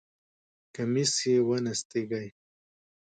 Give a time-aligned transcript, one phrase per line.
[0.75, 2.27] کمیس یې ونستېږی!